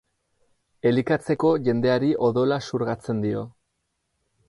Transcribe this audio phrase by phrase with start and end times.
[0.91, 3.49] Elikatzeko jendeari odola xurgatzen dio.